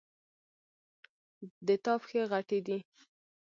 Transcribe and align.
د 1.67 1.69
تا 1.83 1.93
پښې 2.01 2.21
غټي 2.31 2.59
دي 2.67 2.77